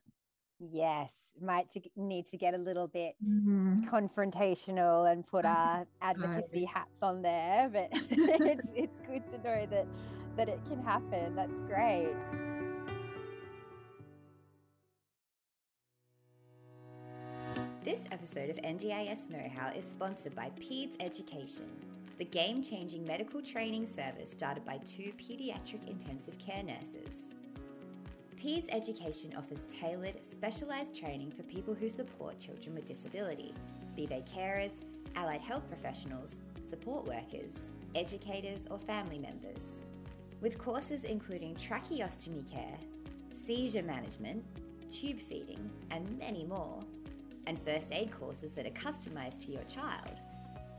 Yes, 0.71 1.13
might 1.41 1.67
need 1.97 2.29
to 2.29 2.37
get 2.37 2.55
a 2.55 2.59
little 2.59 2.87
bit 2.87 3.15
mm-hmm. 3.25 3.83
confrontational 3.85 5.11
and 5.11 5.27
put 5.27 5.45
our 5.45 5.87
advocacy 6.01 6.65
hats 6.65 7.03
on 7.03 7.21
there, 7.23 7.69
but 7.73 7.89
it's 7.93 8.69
it's 8.75 9.01
good 9.01 9.27
to 9.29 9.39
know 9.39 9.67
that 9.67 9.87
that 10.37 10.49
it 10.49 10.61
can 10.69 10.81
happen. 10.85 11.35
That's 11.35 11.59
great. 11.61 12.15
This 17.83 18.07
episode 18.13 18.49
of 18.49 18.57
NDIS 18.59 19.29
Know 19.31 19.51
How 19.57 19.71
is 19.71 19.85
sponsored 19.85 20.37
by 20.37 20.51
PEDS 20.61 20.95
Education, 21.01 21.67
the 22.19 22.25
game 22.25 22.63
changing 22.63 23.05
medical 23.05 23.43
training 23.43 23.89
service 23.89 24.31
started 24.31 24.65
by 24.65 24.79
two 24.79 25.13
paediatric 25.19 25.89
intensive 25.89 26.39
care 26.39 26.63
nurses. 26.63 27.35
PEDS 28.43 28.71
Education 28.73 29.33
offers 29.39 29.65
tailored, 29.69 30.17
specialised 30.27 30.97
training 30.97 31.31
for 31.31 31.45
people 31.45 31.75
who 31.75 31.89
support 31.89 32.41
children 32.41 32.75
with 32.75 32.85
disability, 32.85 33.55
be 33.95 34.05
they 34.05 34.23
carers, 34.23 34.73
allied 35.15 35.41
health 35.41 35.63
professionals, 35.69 36.41
support 36.65 37.07
workers, 37.07 37.71
educators, 37.95 38.67
or 38.69 38.81
family 38.81 39.21
members. 39.21 39.77
With 40.41 40.59
courses 40.59 41.05
including 41.05 41.55
tracheostomy 41.55 42.51
care, 42.51 42.77
seizure 43.47 43.85
management, 43.85 44.45
tube 44.91 45.21
feeding, 45.21 45.71
and 45.93 46.19
many 46.19 46.43
more 46.43 46.83
and 47.47 47.57
first 47.61 47.93
aid 47.93 48.11
courses 48.11 48.55
that 48.55 48.67
are 48.67 48.71
customised 48.71 49.39
to 49.47 49.53
your 49.53 49.63
child, 49.65 50.19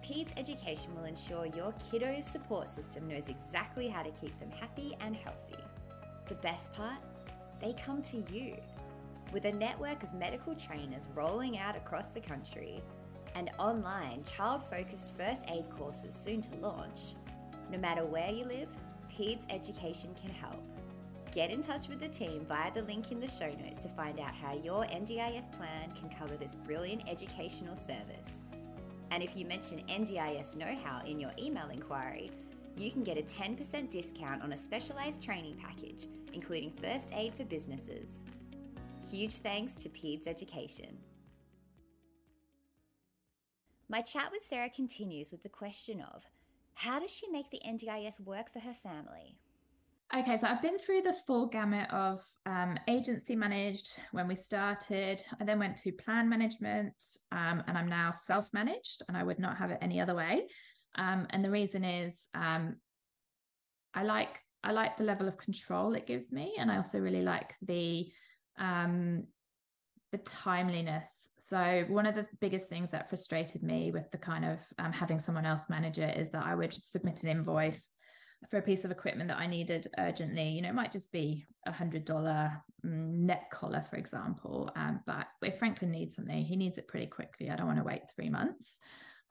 PEDS 0.04 0.34
Education 0.36 0.94
will 0.98 1.06
ensure 1.06 1.46
your 1.46 1.74
kiddo's 1.90 2.26
support 2.26 2.70
system 2.70 3.08
knows 3.08 3.30
exactly 3.30 3.88
how 3.88 4.04
to 4.04 4.12
keep 4.12 4.38
them 4.42 4.52
happy 4.52 4.98
and 5.00 5.16
healthy. 5.16 5.64
The 6.28 6.36
best 6.36 6.74
part? 6.74 6.98
They 7.64 7.72
come 7.72 8.02
to 8.02 8.18
you. 8.30 8.58
With 9.32 9.46
a 9.46 9.54
network 9.54 10.04
of 10.04 10.14
medical 10.14 10.54
trainers 10.54 11.08
rolling 11.16 11.58
out 11.58 11.78
across 11.78 12.08
the 12.08 12.20
country 12.20 12.84
and 13.36 13.52
online 13.58 14.26
child 14.26 14.64
focused 14.70 15.16
first 15.16 15.44
aid 15.50 15.70
courses 15.70 16.14
soon 16.14 16.42
to 16.42 16.56
launch, 16.58 17.14
no 17.72 17.78
matter 17.78 18.04
where 18.04 18.30
you 18.30 18.44
live, 18.44 18.68
PEDS 19.08 19.46
Education 19.50 20.14
can 20.22 20.32
help. 20.32 20.62
Get 21.32 21.52
in 21.52 21.62
touch 21.62 21.88
with 21.88 22.02
the 22.02 22.10
team 22.10 22.46
via 22.50 22.72
the 22.74 22.82
link 22.82 23.14
in 23.14 23.22
the 23.22 23.30
show 23.30 23.50
notes 23.50 23.78
to 23.78 23.88
find 23.88 24.20
out 24.20 24.36
how 24.36 24.54
your 24.56 24.84
NDIS 24.84 25.50
plan 25.54 25.90
can 25.98 26.10
cover 26.10 26.36
this 26.36 26.56
brilliant 26.66 27.08
educational 27.08 27.78
service. 27.78 28.42
And 29.12 29.24
if 29.24 29.38
you 29.38 29.46
mention 29.46 29.84
NDIS 29.88 30.54
Know 30.58 30.76
How 30.84 31.02
in 31.06 31.18
your 31.18 31.32
email 31.40 31.70
inquiry, 31.70 32.30
you 32.78 32.92
can 32.92 33.04
get 33.04 33.18
a 33.18 33.22
10% 33.22 33.90
discount 33.90 34.42
on 34.42 34.54
a 34.54 34.58
specialised 34.58 35.22
training 35.22 35.56
package, 35.62 36.08
including 36.34 36.72
first 36.82 37.12
aid 37.14 37.34
for 37.36 37.44
businesses. 37.46 38.24
huge 39.10 39.36
thanks 39.36 39.76
to 39.76 39.90
PEDS 39.90 40.26
Education. 40.28 40.98
My 43.90 44.02
chat 44.02 44.30
with 44.32 44.44
Sarah 44.44 44.70
continues 44.70 45.32
with 45.32 45.44
the 45.44 45.50
question 45.50 46.02
of 46.02 46.24
how 46.74 47.00
does 47.00 47.12
she 47.12 47.28
make 47.30 47.52
the 47.52 47.62
NDIS 47.66 48.20
work 48.20 48.52
for 48.52 48.60
her 48.60 48.74
family? 48.74 49.38
Okay, 50.16 50.38
so 50.38 50.48
I've 50.48 50.62
been 50.62 50.78
through 50.78 51.02
the 51.02 51.14
full 51.14 51.48
gamut 51.48 51.90
of 51.92 52.24
um, 52.46 52.78
agency 52.88 53.36
managed 53.36 54.00
when 54.12 54.28
we 54.28 54.36
started. 54.36 55.24
I 55.40 55.44
then 55.44 55.60
went 55.60 55.78
to 55.78 55.92
plan 55.92 56.30
management, 56.30 56.94
um, 57.32 57.64
and 57.68 57.78
I'm 57.78 57.90
now 57.90 58.12
self 58.12 58.52
managed, 58.54 59.04
and 59.08 59.18
I 59.18 59.24
would 59.24 59.40
not 59.40 59.58
have 59.58 59.72
it 59.72 59.80
any 59.82 60.00
other 60.00 60.16
way. 60.16 60.48
Um, 60.96 61.28
and 61.30 61.44
the 61.44 61.52
reason 61.52 61.84
is 61.84 62.22
um, 62.34 62.76
I 63.94 64.04
like 64.04 64.40
I 64.64 64.72
like 64.72 64.96
the 64.96 65.04
level 65.04 65.28
of 65.28 65.38
control 65.38 65.94
it 65.94 66.08
gives 66.08 66.32
me, 66.32 66.56
and 66.58 66.72
I 66.72 66.78
also 66.78 67.00
really 67.00 67.22
like 67.22 67.54
the 67.62 68.08
um, 68.58 69.26
the 70.12 70.20
timeliness. 70.20 71.32
So 71.38 71.86
one 71.90 72.06
of 72.06 72.16
the 72.16 72.28
biggest 72.40 72.70
things 72.70 72.92
that 72.92 73.10
frustrated 73.10 73.64
me 73.64 73.92
with 73.92 74.10
the 74.12 74.18
kind 74.18 74.46
of 74.46 74.60
um, 74.78 74.94
having 74.94 75.20
someone 75.20 75.46
else 75.46 75.70
manage 75.70 76.00
it 76.00 76.18
is 76.18 76.30
that 76.30 76.46
I 76.46 76.56
would 76.56 76.74
submit 76.84 77.24
an 77.24 77.30
invoice 77.30 77.94
for 78.50 78.58
a 78.58 78.62
piece 78.62 78.86
of 78.86 78.92
equipment 78.92 79.30
that 79.30 79.40
I 79.40 79.48
needed 79.48 79.88
urgently. 79.98 80.50
You 80.50 80.62
know, 80.62 80.70
it 80.70 80.76
might 80.76 80.92
just 80.92 81.12
be 81.12 81.46
a 81.66 81.72
hundred 81.72 82.06
dollar 82.06 82.52
neck 82.84 83.50
collar, 83.52 83.84
for 83.90 83.96
example. 83.96 84.70
Um, 84.76 85.02
but 85.06 85.28
if 85.42 85.58
Franklin 85.58 85.92
needs 85.92 86.16
something, 86.16 86.44
he 86.44 86.56
needs 86.56 86.78
it 86.78 86.88
pretty 86.88 87.08
quickly. 87.08 87.50
I 87.50 87.56
don't 87.56 87.68
want 87.68 87.80
to 87.80 87.86
wait 87.86 88.04
three 88.16 88.30
months. 88.30 88.78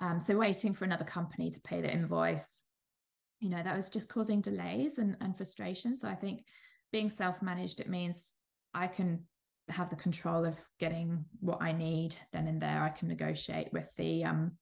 Um, 0.03 0.19
so 0.19 0.37
waiting 0.37 0.73
for 0.73 0.85
another 0.85 1.05
company 1.05 1.49
to 1.49 1.61
pay 1.61 1.81
the 1.81 1.93
invoice, 1.93 2.65
you 3.39 3.49
know, 3.49 3.63
that 3.63 3.77
was 3.77 3.89
just 3.89 4.09
causing 4.09 4.41
delays 4.41 4.99
and, 4.99 5.17
and 5.21 5.37
frustration. 5.37 5.95
So 5.95 6.09
I 6.09 6.17
think 6.17 6.45
being 6.91 7.09
self-managed, 7.09 7.81
it 7.81 7.89
means 7.89 8.35
I 8.75 8.89
can 8.89 9.23
have 9.69 9.91
the 9.91 9.97
control 9.97 10.45
of 10.45 10.59
getting 10.81 11.25
what 11.39 11.63
I 11.63 11.71
need 11.71 12.17
then 12.33 12.49
and 12.49 12.61
there. 12.61 12.83
I 12.83 12.89
can 12.89 13.07
negotiate 13.07 13.73
with 13.73 13.89
the 13.97 14.25
um, 14.25 14.53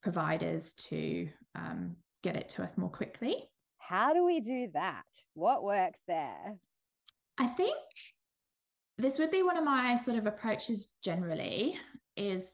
providers 0.00 0.74
to 0.74 1.28
um, 1.56 1.96
get 2.22 2.36
it 2.36 2.48
to 2.50 2.62
us 2.62 2.78
more 2.78 2.88
quickly. 2.88 3.50
How 3.78 4.12
do 4.12 4.24
we 4.24 4.38
do 4.38 4.68
that? 4.74 5.06
What 5.34 5.64
works 5.64 6.00
there? 6.06 6.56
I 7.36 7.46
think 7.46 7.76
this 8.96 9.18
would 9.18 9.32
be 9.32 9.42
one 9.42 9.56
of 9.56 9.64
my 9.64 9.96
sort 9.96 10.18
of 10.18 10.26
approaches 10.26 10.94
generally 11.02 11.76
is 12.16 12.44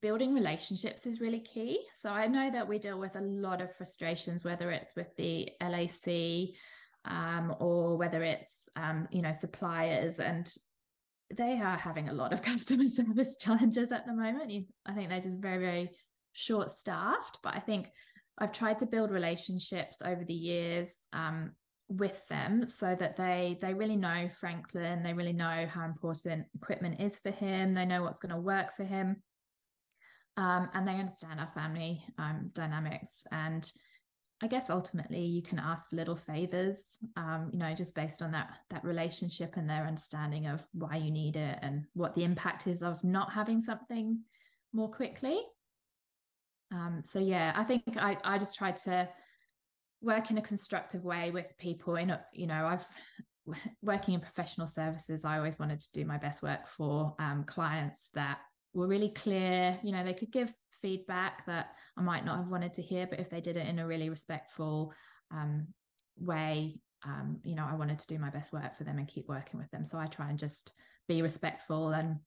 building 0.00 0.34
relationships 0.34 1.06
is 1.06 1.20
really 1.20 1.40
key. 1.40 1.80
So 1.92 2.10
I 2.10 2.26
know 2.26 2.50
that 2.50 2.66
we 2.66 2.78
deal 2.78 2.98
with 2.98 3.16
a 3.16 3.20
lot 3.20 3.60
of 3.60 3.74
frustrations, 3.74 4.44
whether 4.44 4.70
it's 4.70 4.96
with 4.96 5.14
the 5.16 5.48
LAC 5.60 6.54
um, 7.04 7.54
or 7.60 7.96
whether 7.96 8.22
it's 8.22 8.68
um, 8.76 9.08
you 9.10 9.22
know 9.22 9.32
suppliers, 9.32 10.18
and 10.18 10.52
they 11.34 11.60
are 11.60 11.76
having 11.76 12.08
a 12.08 12.12
lot 12.12 12.32
of 12.32 12.42
customer 12.50 12.86
service 12.86 13.36
challenges 13.38 13.92
at 13.92 14.06
the 14.06 14.14
moment. 14.14 14.50
You, 14.50 14.64
I 14.86 14.92
think 14.92 15.08
they're 15.08 15.20
just 15.20 15.38
very 15.38 15.58
very 15.58 15.90
short 16.32 16.70
staffed, 16.70 17.38
but 17.42 17.54
I 17.54 17.60
think 17.60 17.90
I've 18.38 18.52
tried 18.52 18.78
to 18.80 18.86
build 18.86 19.10
relationships 19.10 20.02
over 20.04 20.24
the 20.24 20.34
years 20.34 21.02
um, 21.12 21.52
with 21.88 22.26
them 22.28 22.66
so 22.66 22.94
that 22.94 23.16
they 23.16 23.58
they 23.60 23.74
really 23.74 23.96
know 23.96 24.28
Franklin, 24.32 25.02
they 25.02 25.12
really 25.12 25.32
know 25.32 25.66
how 25.68 25.84
important 25.84 26.46
equipment 26.54 27.00
is 27.00 27.18
for 27.18 27.30
him, 27.30 27.74
they 27.74 27.84
know 27.84 28.02
what's 28.02 28.20
going 28.20 28.34
to 28.34 28.40
work 28.40 28.74
for 28.76 28.84
him, 28.84 29.22
um, 30.36 30.68
and 30.74 30.86
they 30.86 30.94
understand 30.94 31.40
our 31.40 31.50
family 31.54 32.04
um, 32.18 32.50
dynamics. 32.54 33.22
And 33.30 33.70
I 34.42 34.48
guess 34.48 34.68
ultimately 34.68 35.24
you 35.24 35.42
can 35.42 35.58
ask 35.58 35.90
for 35.90 35.96
little 35.96 36.16
favors, 36.16 36.98
um, 37.16 37.50
you 37.52 37.58
know, 37.58 37.72
just 37.74 37.94
based 37.94 38.20
on 38.20 38.32
that 38.32 38.50
that 38.70 38.84
relationship 38.84 39.56
and 39.56 39.68
their 39.68 39.86
understanding 39.86 40.46
of 40.46 40.62
why 40.72 40.96
you 40.96 41.10
need 41.10 41.36
it 41.36 41.58
and 41.62 41.84
what 41.94 42.14
the 42.14 42.24
impact 42.24 42.66
is 42.66 42.82
of 42.82 43.02
not 43.04 43.32
having 43.32 43.60
something 43.60 44.20
more 44.72 44.90
quickly. 44.90 45.40
Um, 46.72 47.02
so 47.04 47.20
yeah, 47.20 47.52
I 47.54 47.64
think 47.64 47.84
I, 47.96 48.18
I 48.24 48.38
just 48.38 48.58
try 48.58 48.72
to 48.72 49.08
work 50.02 50.30
in 50.30 50.38
a 50.38 50.42
constructive 50.42 51.04
way 51.04 51.30
with 51.30 51.46
people. 51.58 51.96
In 51.96 52.10
a, 52.10 52.24
you 52.32 52.48
know, 52.48 52.66
I've 52.66 52.86
working 53.82 54.14
in 54.14 54.20
professional 54.20 54.66
services. 54.66 55.24
I 55.24 55.36
always 55.36 55.58
wanted 55.58 55.80
to 55.80 55.92
do 55.92 56.04
my 56.04 56.18
best 56.18 56.42
work 56.42 56.66
for 56.66 57.14
um, 57.18 57.44
clients 57.44 58.08
that 58.14 58.38
were 58.74 58.86
really 58.86 59.10
clear. 59.10 59.78
You 59.82 59.92
know, 59.92 60.04
they 60.04 60.14
could 60.14 60.32
give 60.32 60.52
feedback 60.82 61.46
that 61.46 61.74
I 61.96 62.02
might 62.02 62.24
not 62.24 62.38
have 62.38 62.50
wanted 62.50 62.74
to 62.74 62.82
hear, 62.82 63.06
but 63.06 63.20
if 63.20 63.30
they 63.30 63.40
did 63.40 63.56
it 63.56 63.68
in 63.68 63.78
a 63.78 63.86
really 63.86 64.10
respectful 64.10 64.92
um, 65.30 65.66
way, 66.18 66.80
um, 67.04 67.38
you 67.44 67.54
know, 67.54 67.66
I 67.68 67.74
wanted 67.74 67.98
to 67.98 68.06
do 68.06 68.18
my 68.18 68.30
best 68.30 68.52
work 68.52 68.76
for 68.76 68.84
them 68.84 68.98
and 68.98 69.08
keep 69.08 69.28
working 69.28 69.58
with 69.58 69.70
them. 69.70 69.84
So 69.84 69.98
I 69.98 70.06
try 70.06 70.28
and 70.28 70.38
just 70.38 70.72
be 71.08 71.22
respectful 71.22 71.90
and 71.90 72.18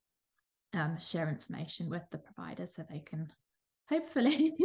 um, 0.74 0.98
share 1.00 1.30
information 1.30 1.90
with 1.90 2.04
the 2.12 2.18
providers 2.18 2.74
so 2.76 2.84
they 2.90 3.00
can 3.00 3.32
hopefully 3.90 4.56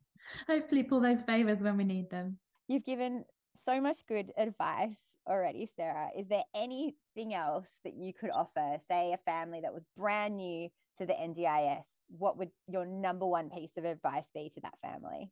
hopefully 0.48 0.82
pull 0.82 1.00
those 1.00 1.22
favors 1.22 1.62
when 1.62 1.76
we 1.76 1.84
need 1.84 2.10
them 2.10 2.38
you've 2.68 2.84
given 2.84 3.24
so 3.64 3.80
much 3.80 3.98
good 4.08 4.32
advice 4.36 4.98
already 5.28 5.68
sarah 5.76 6.08
is 6.18 6.26
there 6.28 6.42
anything 6.54 7.34
else 7.34 7.70
that 7.84 7.94
you 7.94 8.12
could 8.12 8.30
offer 8.30 8.78
say 8.88 9.12
a 9.12 9.18
family 9.30 9.60
that 9.60 9.72
was 9.72 9.84
brand 9.96 10.36
new 10.36 10.68
to 10.98 11.06
the 11.06 11.12
ndis 11.12 11.84
what 12.18 12.36
would 12.38 12.50
your 12.68 12.84
number 12.84 13.26
one 13.26 13.48
piece 13.50 13.76
of 13.76 13.84
advice 13.84 14.26
be 14.34 14.50
to 14.50 14.60
that 14.60 14.74
family? 14.82 15.30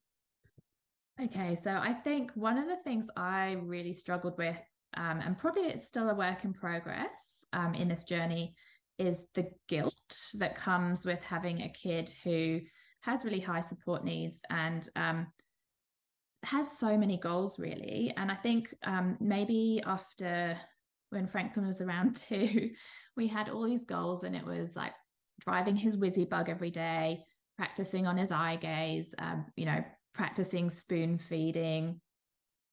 Okay 1.23 1.55
so 1.55 1.79
i 1.83 1.93
think 1.93 2.31
one 2.35 2.59
of 2.59 2.67
the 2.67 2.77
things 2.77 3.07
i 3.17 3.57
really 3.63 3.93
struggled 3.93 4.39
with 4.39 4.57
um, 4.97 5.21
and 5.21 5.39
probably 5.39 5.63
it's 5.65 5.87
still 5.87 6.11
a 6.11 6.15
work 6.15 6.45
in 6.45 6.53
progress 6.53 7.45
um, 7.53 7.75
in 7.75 7.89
this 7.89 8.05
journey 8.05 8.55
is 8.99 9.25
the 9.35 9.49
guilt 9.69 9.95
that 10.39 10.57
comes 10.57 11.07
with 11.07 11.23
having 11.23 11.63
a 11.63 11.69
kid 11.69 12.11
who 12.25 12.61
has 13.03 13.25
really 13.25 13.41
high 13.41 13.61
support 13.61 14.05
needs 14.05 14.41
and 14.51 14.89
um, 14.97 15.27
has 16.43 16.79
so 16.79 16.97
many 16.97 17.19
goals 17.19 17.59
really. 17.59 18.13
And 18.17 18.31
i 18.31 18.35
think 18.35 18.75
um, 18.85 19.17
maybe 19.21 19.83
after 19.87 20.57
when 21.11 21.27
franklin 21.27 21.67
was 21.67 21.83
around 21.83 22.17
two 22.29 22.71
we 23.17 23.27
had 23.27 23.49
all 23.49 23.65
these 23.65 23.85
goals 23.85 24.25
and 24.25 24.35
it 24.35 24.45
was 24.45 24.75
like 24.77 24.93
driving 25.41 25.77
his 25.77 25.97
Wizzybug 25.97 26.49
every 26.49 26.71
day 26.71 27.25
practicing 27.57 28.07
on 28.07 28.17
his 28.17 28.31
eye 28.33 28.57
gaze 28.57 29.15
um, 29.19 29.47
you 29.57 29.67
know 29.67 29.83
practicing 30.15 30.71
spoon 30.71 31.19
feeding 31.19 32.01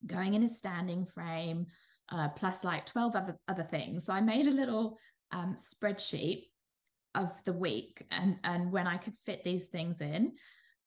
going 0.06 0.34
in 0.34 0.42
his 0.42 0.58
standing 0.58 1.06
frame 1.06 1.66
uh, 2.10 2.30
plus 2.30 2.64
like 2.64 2.86
12 2.86 3.16
other, 3.16 3.38
other 3.48 3.64
things 3.64 4.06
so 4.06 4.14
i 4.14 4.22
made 4.22 4.48
a 4.48 4.52
little 4.52 4.98
um, 5.32 5.56
spreadsheet 5.56 6.44
of 7.18 7.34
the 7.46 7.54
week 7.54 8.06
and 8.12 8.38
and 8.44 8.72
when 8.72 8.88
I 8.88 8.98
could 8.98 9.16
fit 9.26 9.44
these 9.44 9.68
things 9.68 10.00
in. 10.02 10.34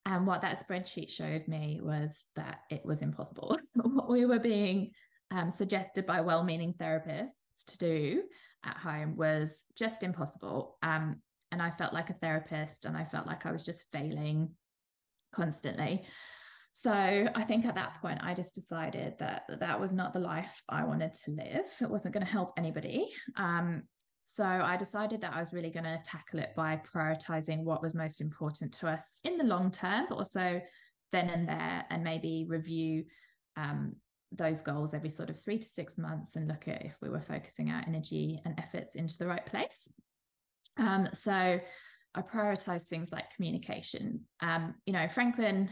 And 0.06 0.26
what 0.26 0.40
that 0.42 0.58
spreadsheet 0.58 1.10
showed 1.10 1.46
me 1.46 1.80
was 1.82 2.24
that 2.34 2.60
it 2.70 2.80
was 2.86 3.02
impossible. 3.02 3.58
what 3.74 4.08
we 4.08 4.24
were 4.24 4.38
being 4.38 4.92
um, 5.30 5.50
suggested 5.50 6.06
by 6.06 6.22
well-meaning 6.22 6.74
therapists 6.78 7.28
to 7.66 7.78
do 7.78 8.22
at 8.64 8.78
home 8.78 9.14
was 9.14 9.52
just 9.76 10.02
impossible. 10.02 10.78
Um, 10.82 11.20
and 11.52 11.60
I 11.60 11.70
felt 11.70 11.92
like 11.92 12.10
a 12.10 12.14
therapist, 12.14 12.84
and 12.84 12.96
I 12.96 13.04
felt 13.04 13.26
like 13.26 13.46
I 13.46 13.52
was 13.52 13.64
just 13.64 13.90
failing 13.92 14.50
constantly. 15.32 16.04
So 16.72 16.92
I 16.92 17.42
think 17.44 17.66
at 17.66 17.74
that 17.74 18.00
point, 18.00 18.20
I 18.22 18.32
just 18.32 18.54
decided 18.54 19.14
that 19.18 19.42
that 19.58 19.80
was 19.80 19.92
not 19.92 20.12
the 20.12 20.20
life 20.20 20.62
I 20.68 20.84
wanted 20.84 21.12
to 21.14 21.32
live. 21.32 21.66
It 21.80 21.90
wasn't 21.90 22.14
going 22.14 22.24
to 22.24 22.32
help 22.32 22.52
anybody. 22.56 23.08
Um, 23.36 23.82
so 24.20 24.44
I 24.44 24.76
decided 24.76 25.20
that 25.22 25.34
I 25.34 25.40
was 25.40 25.52
really 25.52 25.70
going 25.70 25.84
to 25.84 26.00
tackle 26.04 26.38
it 26.38 26.50
by 26.54 26.80
prioritizing 26.94 27.64
what 27.64 27.82
was 27.82 27.94
most 27.94 28.20
important 28.20 28.72
to 28.74 28.88
us 28.88 29.16
in 29.24 29.36
the 29.36 29.44
long 29.44 29.70
term, 29.70 30.06
but 30.08 30.18
also 30.18 30.60
then 31.10 31.30
and 31.30 31.48
there, 31.48 31.84
and 31.90 32.04
maybe 32.04 32.46
review 32.48 33.04
um, 33.56 33.96
those 34.32 34.62
goals 34.62 34.94
every 34.94 35.10
sort 35.10 35.30
of 35.30 35.40
three 35.40 35.58
to 35.58 35.66
six 35.66 35.98
months 35.98 36.36
and 36.36 36.46
look 36.46 36.68
at 36.68 36.84
if 36.84 36.96
we 37.02 37.08
were 37.10 37.20
focusing 37.20 37.70
our 37.70 37.82
energy 37.86 38.40
and 38.44 38.54
efforts 38.58 38.94
into 38.94 39.18
the 39.18 39.26
right 39.26 39.44
place. 39.44 39.90
Um, 40.76 41.08
so 41.12 41.60
I 42.14 42.22
prioritize 42.22 42.84
things 42.84 43.12
like 43.12 43.34
communication. 43.34 44.20
Um, 44.40 44.74
you 44.86 44.92
know, 44.92 45.06
Franklin, 45.08 45.70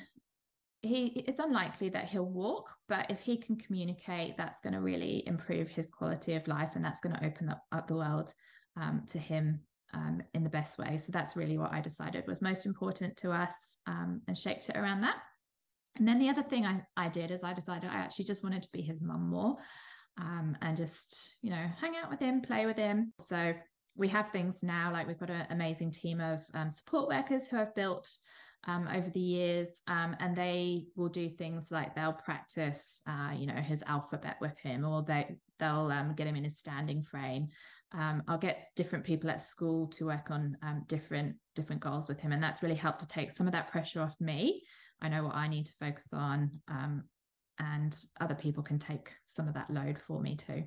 he 0.83 1.07
it's 1.27 1.41
unlikely 1.41 1.89
that 1.91 2.09
he'll 2.09 2.25
walk, 2.25 2.71
but 2.89 3.11
if 3.11 3.21
he 3.21 3.37
can 3.37 3.57
communicate, 3.57 4.37
that's 4.37 4.61
going 4.61 4.75
to 4.75 4.81
really 4.81 5.25
improve 5.27 5.69
his 5.69 5.91
quality 5.91 6.35
of 6.35 6.47
life, 6.47 6.77
and 6.77 6.85
that's 6.85 7.01
going 7.01 7.17
to 7.17 7.25
open 7.25 7.49
up, 7.49 7.63
up 7.73 7.89
the 7.89 7.97
world 7.97 8.33
um, 8.77 9.03
to 9.09 9.19
him 9.19 9.61
um, 9.95 10.23
in 10.35 10.45
the 10.45 10.51
best 10.51 10.79
way. 10.79 10.97
So 10.99 11.11
that's 11.11 11.37
really 11.37 11.59
what 11.59 11.73
I 11.73 11.81
decided 11.81 12.27
was 12.27 12.41
most 12.41 12.67
important 12.67 13.17
to 13.19 13.33
us, 13.33 13.55
um, 13.87 14.21
and 14.29 14.39
shaped 14.39 14.69
it 14.69 14.77
around 14.77 15.01
that. 15.01 15.17
And 15.97 16.07
then 16.07 16.21
the 16.21 16.29
other 16.29 16.43
thing 16.43 16.65
I, 16.65 16.83
I 16.97 17.09
did 17.09 17.33
is 17.33 17.43
I 17.43 17.53
decided 17.53 17.91
I 17.91 17.97
actually 17.97 18.27
just 18.27 18.45
wanted 18.45 18.63
to 18.63 18.73
be 18.73 18.83
his 18.83 19.01
mum 19.01 19.29
more, 19.29 19.57
um, 20.17 20.57
and 20.63 20.77
just 20.77 21.39
you 21.43 21.51
know 21.51 21.67
hang 21.81 21.95
out 21.97 22.11
with 22.11 22.21
him, 22.21 22.41
play 22.41 22.67
with 22.67 22.77
him. 22.77 23.13
So 23.19 23.55
we 23.99 24.09
have 24.09 24.31
things 24.31 24.63
now 24.63 24.91
like 24.93 25.07
we've 25.07 25.19
got 25.19 25.29
an 25.29 25.47
amazing 25.51 25.91
team 25.91 26.21
of 26.21 26.43
um, 26.55 26.71
support 26.71 27.09
workers 27.09 27.49
who 27.49 27.57
have 27.57 27.75
built 27.75 28.09
um, 28.65 28.89
over 28.93 29.11
the 29.11 29.21
years, 29.21 29.83
um, 29.87 30.17
and 30.21 30.35
they 30.35 30.87
will 30.97 31.09
do 31.09 31.29
things 31.29 31.71
like 31.71 31.95
they'll 31.95 32.13
practice, 32.13 33.01
uh, 33.07 33.33
you 33.35 33.47
know, 33.47 33.55
his 33.55 33.83
alphabet 33.87 34.37
with 34.41 34.59
him, 34.59 34.85
or 34.85 35.03
they 35.03 35.37
they'll 35.59 35.91
um, 35.91 36.15
get 36.15 36.27
him 36.27 36.37
in 36.37 36.45
his 36.45 36.59
standing 36.59 37.03
frame. 37.03 37.49
Um, 37.93 38.23
I'll 38.29 38.39
get 38.39 38.69
different 38.77 39.05
people 39.05 39.31
at 39.31 39.41
school 39.41 39.87
to 39.89 40.07
work 40.07 40.31
on 40.31 40.57
um, 40.63 40.85
different 40.87 41.37
different 41.55 41.81
goals 41.81 42.09
with 42.09 42.21
him, 42.21 42.33
and 42.33 42.43
that's 42.43 42.63
really 42.63 42.75
helped 42.75 43.01
to 43.01 43.09
take 43.09 43.31
some 43.31 43.47
of 43.47 43.53
that 43.53 43.71
pressure 43.71 44.01
off 44.01 44.21
me. 44.21 44.63
I 45.01 45.09
know 45.09 45.25
what 45.25 45.35
I 45.35 45.49
need 45.49 45.67
to 45.67 45.75
focus 45.81 46.13
on, 46.13 46.51
and 47.59 47.97
other 48.21 48.35
people 48.35 48.63
can 48.63 48.79
take 48.79 49.13
some 49.25 49.49
of 49.49 49.55
that 49.55 49.71
load 49.71 49.99
for 49.99 50.21
me 50.21 50.37
too. 50.37 50.65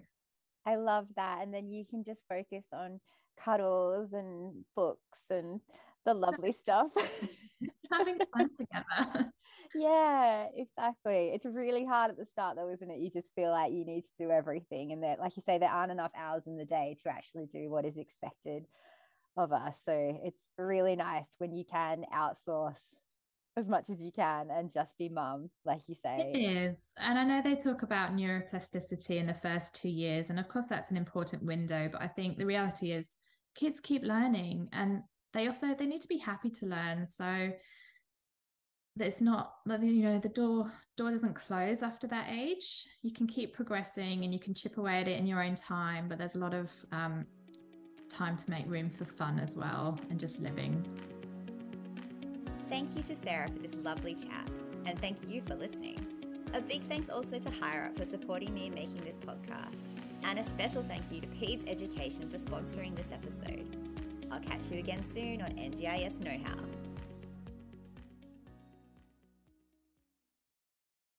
I 0.66 0.76
love 0.76 1.08
that, 1.16 1.40
and 1.42 1.54
then 1.54 1.70
you 1.70 1.86
can 1.86 2.04
just 2.04 2.22
focus 2.30 2.66
on 2.74 3.00
cuddles 3.44 4.14
and 4.14 4.64
books 4.76 5.26
and 5.30 5.62
the 6.06 6.14
lovely 6.14 6.52
stuff. 6.52 6.92
Having 7.92 8.20
fun 8.34 8.50
together. 8.56 9.32
yeah, 9.76 10.48
exactly. 10.56 11.32
It's 11.34 11.46
really 11.46 11.86
hard 11.86 12.12
at 12.12 12.18
the 12.18 12.26
start, 12.26 12.56
though, 12.56 12.70
isn't 12.70 12.90
it? 12.90 13.00
You 13.00 13.10
just 13.10 13.30
feel 13.36 13.52
like 13.52 13.74
you 13.74 13.86
need 13.86 14.04
to 14.04 14.24
do 14.24 14.32
everything. 14.32 14.92
And 14.92 15.04
that, 15.04 15.20
like 15.20 15.36
you 15.36 15.42
say, 15.42 15.58
there 15.58 15.70
aren't 15.70 15.92
enough 15.92 16.12
hours 16.16 16.48
in 16.48 16.58
the 16.58 16.66
day 16.66 16.98
to 17.04 17.10
actually 17.10 17.48
do 17.48 17.70
what 17.70 17.86
is 17.86 17.98
expected 17.98 18.66
of 19.38 19.52
us. 19.52 19.80
So 19.84 20.20
it's 20.24 20.42
really 20.58 20.96
nice 20.96 21.36
when 21.38 21.54
you 21.54 21.64
can 21.70 22.06
outsource 22.14 22.96
as 23.58 23.68
much 23.68 23.90
as 23.90 24.00
you 24.00 24.12
can 24.12 24.50
and 24.50 24.72
just 24.72 24.98
be 24.98 25.10
mum, 25.10 25.50
like 25.66 25.82
you 25.88 25.96
say. 25.96 26.32
It 26.34 26.38
is. 26.38 26.78
And 26.98 27.20
I 27.20 27.24
know 27.24 27.42
they 27.42 27.56
talk 27.56 27.84
about 27.84 28.16
neuroplasticity 28.16 29.18
in 29.18 29.28
the 29.28 29.34
first 29.34 29.76
two 29.76 29.90
years. 29.90 30.30
And 30.30 30.40
of 30.40 30.48
course, 30.48 30.68
that's 30.68 30.92
an 30.92 30.98
important 30.98 31.44
window. 31.44 31.90
But 31.92 32.02
I 32.02 32.08
think 32.08 32.38
the 32.38 32.46
reality 32.46 32.92
is 32.92 33.16
kids 33.56 33.82
keep 33.82 34.04
learning 34.04 34.70
and 34.74 35.02
they 35.34 35.48
also 35.48 35.74
they 35.74 35.86
need 35.86 36.02
to 36.02 36.08
be 36.08 36.18
happy 36.18 36.50
to 36.50 36.66
learn 36.66 37.08
so 37.08 37.52
it's 39.00 39.22
not 39.22 39.54
like 39.66 39.82
you 39.82 40.04
know 40.04 40.20
the 40.20 40.30
door 40.30 40.72
door 40.98 41.12
doesn't 41.12 41.34
close 41.34 41.82
after 41.82 42.08
that 42.08 42.28
age 42.30 42.86
you 43.02 43.12
can 43.12 43.26
keep 43.26 43.54
progressing 43.54 44.24
and 44.24 44.34
you 44.34 44.40
can 44.40 44.54
chip 44.54 44.78
away 44.78 45.00
at 45.00 45.08
it 45.08 45.18
in 45.18 45.26
your 45.26 45.42
own 45.44 45.56
time 45.56 46.08
but 46.08 46.18
there's 46.18 46.36
a 46.36 46.40
lot 46.40 46.54
of 46.54 46.72
um, 46.92 47.26
time 48.10 48.36
to 48.36 48.50
make 48.50 48.70
room 48.70 48.90
for 48.90 49.06
fun 49.06 49.40
as 49.40 49.56
well 49.56 49.98
and 50.10 50.20
just 50.20 50.40
living 50.40 50.86
thank 52.72 52.96
you 52.96 53.04
to 53.04 53.16
sarah 53.16 53.48
for 53.48 53.60
this 53.60 53.76
lovely 53.84 54.16
chat 54.16 54.50
and 54.88 54.98
thank 55.00 55.18
you 55.30 55.42
for 55.44 55.54
listening 55.54 56.04
a 56.54 56.60
big 56.60 56.84
thanks 56.90 57.10
also 57.10 57.40
to 57.40 57.50
HireUp 57.50 57.98
for 57.98 58.04
supporting 58.04 58.54
me 58.54 58.68
in 58.68 58.74
making 58.74 59.02
this 59.06 59.16
podcast 59.16 59.94
and 60.24 60.38
a 60.38 60.44
special 60.44 60.84
thank 60.84 61.04
you 61.10 61.22
to 61.22 61.28
Peds 61.28 61.64
Education 61.68 62.30
for 62.30 62.38
sponsoring 62.38 62.96
this 62.96 63.12
episode. 63.12 63.66
I'll 64.32 64.40
catch 64.40 64.70
you 64.70 64.80
again 64.80 65.04
soon 65.10 65.42
on 65.42 65.50
NDIS 65.52 66.20
Know 66.20 66.38
How. 66.44 66.81